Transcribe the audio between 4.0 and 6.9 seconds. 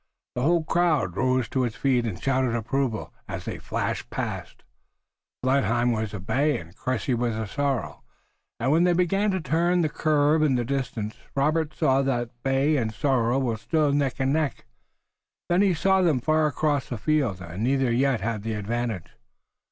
past. Blenheim was a bay and